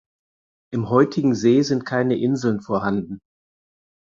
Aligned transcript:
Im 0.73 0.89
heutigen 0.89 1.35
See 1.35 1.61
sind 1.61 1.85
keine 1.85 2.17
Inseln 2.17 2.59
vorhanden. 2.61 3.19